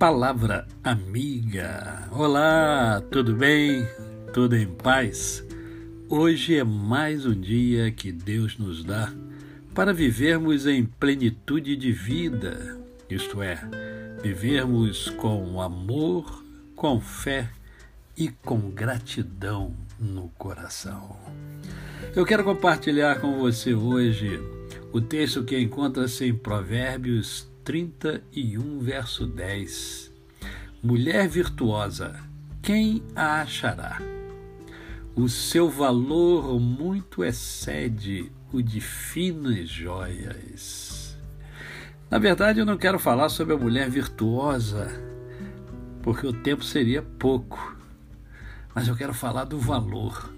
Palavra 0.00 0.66
amiga. 0.82 2.08
Olá, 2.10 3.02
tudo 3.10 3.34
bem? 3.34 3.86
Tudo 4.32 4.56
em 4.56 4.66
paz? 4.66 5.44
Hoje 6.08 6.56
é 6.56 6.64
mais 6.64 7.26
um 7.26 7.38
dia 7.38 7.90
que 7.90 8.10
Deus 8.10 8.56
nos 8.56 8.82
dá 8.82 9.12
para 9.74 9.92
vivermos 9.92 10.66
em 10.66 10.86
plenitude 10.86 11.76
de 11.76 11.92
vida, 11.92 12.80
isto 13.10 13.42
é, 13.42 13.60
vivermos 14.22 15.10
com 15.10 15.60
amor, 15.60 16.46
com 16.74 16.98
fé 16.98 17.50
e 18.16 18.30
com 18.30 18.70
gratidão 18.70 19.76
no 19.98 20.30
coração. 20.30 21.14
Eu 22.16 22.24
quero 22.24 22.42
compartilhar 22.42 23.20
com 23.20 23.38
você 23.38 23.74
hoje 23.74 24.40
o 24.94 25.00
texto 25.02 25.44
que 25.44 25.60
encontra-se 25.60 26.24
em 26.24 26.34
Provérbios 26.34 27.49
31, 27.64 28.78
verso 28.80 29.26
10. 29.26 30.10
Mulher 30.82 31.28
virtuosa, 31.28 32.18
quem 32.62 33.02
a 33.14 33.42
achará? 33.42 34.00
O 35.14 35.28
seu 35.28 35.68
valor 35.68 36.58
muito 36.58 37.22
excede 37.22 38.32
o 38.52 38.62
de 38.62 38.80
finas 38.80 39.68
joias. 39.68 41.18
Na 42.10 42.18
verdade, 42.18 42.60
eu 42.60 42.66
não 42.66 42.78
quero 42.78 42.98
falar 42.98 43.28
sobre 43.28 43.54
a 43.54 43.58
mulher 43.58 43.90
virtuosa, 43.90 44.90
porque 46.02 46.26
o 46.26 46.32
tempo 46.32 46.64
seria 46.64 47.02
pouco. 47.02 47.76
Mas 48.74 48.88
eu 48.88 48.96
quero 48.96 49.12
falar 49.12 49.44
do 49.44 49.58
valor. 49.58 50.32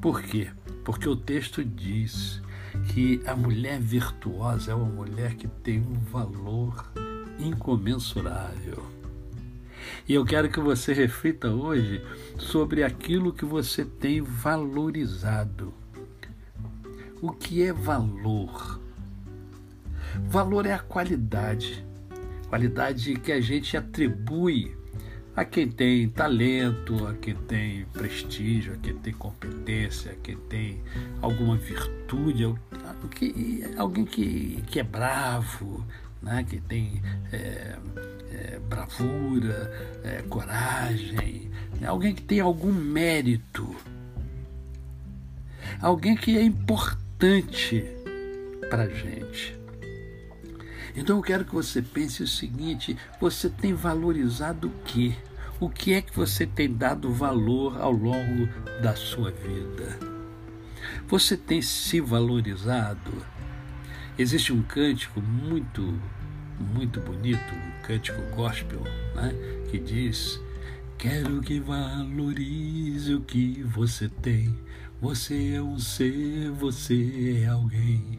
Por 0.00 0.22
quê? 0.22 0.50
Porque 0.84 1.08
o 1.08 1.16
texto 1.16 1.64
diz 1.64 2.40
que 2.88 3.20
a 3.26 3.34
mulher 3.34 3.80
virtuosa 3.80 4.72
é 4.72 4.74
uma 4.74 4.88
mulher 4.88 5.34
que 5.34 5.48
tem 5.48 5.80
um 5.80 5.94
valor 5.94 6.92
incomensurável. 7.38 8.84
E 10.08 10.14
eu 10.14 10.24
quero 10.24 10.48
que 10.48 10.60
você 10.60 10.92
reflita 10.92 11.48
hoje 11.48 12.02
sobre 12.38 12.82
aquilo 12.82 13.32
que 13.32 13.44
você 13.44 13.84
tem 13.84 14.20
valorizado. 14.20 15.74
O 17.20 17.32
que 17.32 17.62
é 17.62 17.72
valor? 17.72 18.80
Valor 20.28 20.66
é 20.66 20.72
a 20.72 20.78
qualidade, 20.78 21.84
qualidade 22.48 23.14
que 23.16 23.32
a 23.32 23.40
gente 23.40 23.76
atribui 23.76 24.76
a 25.36 25.44
quem 25.44 25.68
tem 25.68 26.08
talento, 26.08 27.06
a 27.06 27.14
quem 27.14 27.34
tem 27.34 27.84
prestígio, 27.86 28.74
a 28.74 28.76
quem 28.76 28.94
tem 28.94 29.12
competência, 29.12 30.12
a 30.12 30.14
quem 30.14 30.36
tem 30.36 30.80
alguma 31.20 31.56
virtude, 31.56 32.44
alguém 33.76 34.04
que, 34.04 34.62
que 34.68 34.78
é 34.78 34.82
bravo, 34.84 35.84
né? 36.22 36.44
que 36.48 36.60
tem 36.60 37.02
é, 37.32 37.76
é, 38.30 38.60
bravura, 38.68 39.72
é, 40.04 40.22
coragem, 40.22 41.50
né? 41.80 41.88
alguém 41.88 42.14
que 42.14 42.22
tem 42.22 42.38
algum 42.38 42.72
mérito, 42.72 43.74
alguém 45.80 46.14
que 46.14 46.38
é 46.38 46.42
importante 46.42 47.84
para 48.70 48.84
a 48.84 48.88
gente. 48.88 49.63
Então 50.94 51.16
eu 51.16 51.22
quero 51.22 51.44
que 51.44 51.54
você 51.54 51.82
pense 51.82 52.22
o 52.22 52.28
seguinte: 52.28 52.96
você 53.20 53.48
tem 53.48 53.74
valorizado 53.74 54.68
o 54.68 54.72
quê? 54.84 55.14
O 55.60 55.68
que 55.68 55.92
é 55.94 56.02
que 56.02 56.14
você 56.14 56.46
tem 56.46 56.72
dado 56.72 57.12
valor 57.12 57.80
ao 57.80 57.92
longo 57.92 58.48
da 58.82 58.94
sua 58.94 59.30
vida? 59.30 59.98
Você 61.08 61.36
tem 61.36 61.62
se 61.62 62.00
valorizado? 62.00 63.12
Existe 64.18 64.52
um 64.52 64.62
cântico 64.62 65.20
muito, 65.20 65.98
muito 66.58 67.00
bonito, 67.00 67.54
um 67.54 67.82
cântico 67.82 68.20
gospel, 68.34 68.82
né, 69.14 69.32
que 69.70 69.78
diz: 69.78 70.40
Quero 70.98 71.40
que 71.40 71.58
valorize 71.60 73.14
o 73.14 73.20
que 73.20 73.62
você 73.62 74.08
tem. 74.08 74.56
Você 75.00 75.54
é 75.54 75.62
um 75.62 75.78
ser, 75.78 76.50
você 76.50 77.42
é 77.42 77.48
alguém 77.48 78.18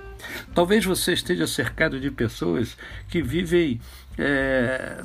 Talvez 0.53 0.85
você 0.85 1.13
esteja 1.13 1.47
cercado 1.47 1.99
de 1.99 2.11
pessoas 2.11 2.77
que 3.09 3.21
vivem 3.21 3.79
é, 4.17 5.03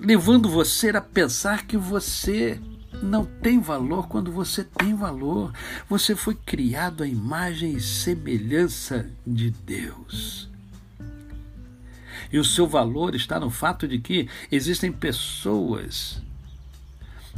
levando 0.00 0.48
você 0.48 0.90
a 0.90 1.00
pensar 1.00 1.66
que 1.66 1.76
você 1.76 2.60
não 3.02 3.24
tem 3.24 3.60
valor 3.60 4.08
quando 4.08 4.30
você 4.30 4.64
tem 4.64 4.94
valor. 4.94 5.52
Você 5.88 6.14
foi 6.14 6.34
criado 6.34 7.02
à 7.02 7.06
imagem 7.06 7.74
e 7.74 7.80
semelhança 7.80 9.08
de 9.26 9.50
Deus. 9.50 10.48
E 12.32 12.38
o 12.38 12.44
seu 12.44 12.66
valor 12.66 13.14
está 13.14 13.38
no 13.38 13.50
fato 13.50 13.86
de 13.86 13.98
que 13.98 14.28
existem 14.50 14.90
pessoas 14.90 16.22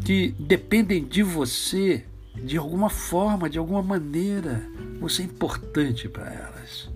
que 0.04 0.34
dependem 0.38 1.04
de 1.04 1.22
você 1.22 2.04
de 2.34 2.56
alguma 2.56 2.90
forma, 2.90 3.48
de 3.48 3.58
alguma 3.58 3.82
maneira, 3.82 4.66
você 5.00 5.22
é 5.22 5.24
importante 5.24 6.08
para 6.08 6.32
elas. 6.32 6.90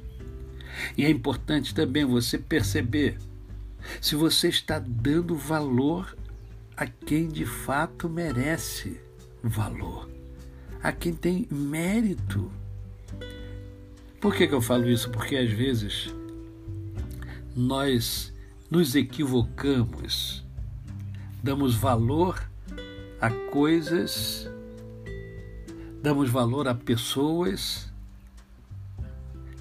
E 0.97 1.05
é 1.05 1.11
importante 1.11 1.75
também 1.75 2.05
você 2.05 2.39
perceber 2.39 3.19
se 4.01 4.15
você 4.15 4.49
está 4.49 4.79
dando 4.79 5.37
valor 5.37 6.17
a 6.77 6.87
quem 6.87 7.29
de 7.29 7.47
fato 7.47 8.09
merece 8.09 9.01
valor, 9.43 10.09
a 10.83 10.93
quem 10.93 11.15
tem 11.15 11.47
mérito. 11.51 12.51
Por 14.21 14.35
que, 14.35 14.47
que 14.47 14.55
eu 14.55 14.61
falo 14.61 14.89
isso? 14.89 15.11
Porque 15.11 15.37
às 15.37 15.51
vezes 15.51 16.15
nós 17.55 18.33
nos 18.71 18.95
equivocamos, 18.95 20.45
damos 21.43 21.75
valor 21.75 22.49
a 23.21 23.31
coisas 23.31 24.49
damos 26.09 26.31
valor 26.31 26.67
a 26.67 26.75
pessoas 26.75 27.93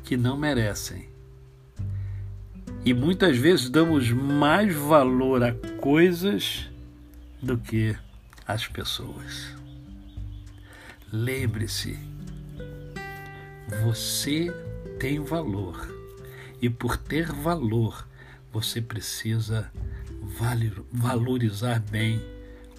que 0.06 0.16
não 0.16 0.38
merecem. 0.38 1.09
E 2.85 2.94
muitas 2.94 3.38
vezes 3.38 3.69
damos 3.69 4.09
mais 4.12 4.74
valor 4.74 5.44
a 5.44 5.52
coisas 5.52 6.69
do 7.41 7.57
que 7.57 7.97
às 8.47 8.66
pessoas. 8.66 9.57
Lembre-se, 11.12 12.00
você 13.84 14.50
tem 14.97 15.19
valor 15.19 15.94
e 16.62 16.69
por 16.69 16.96
ter 16.96 17.30
valor, 17.30 18.07
você 18.53 18.81
precisa 18.81 19.69
valorizar 20.94 21.81
bem 21.81 22.22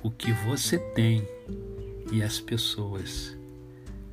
o 0.02 0.10
que 0.10 0.32
você 0.32 0.78
tem 0.78 1.28
e 2.10 2.22
as 2.22 2.40
pessoas 2.40 3.37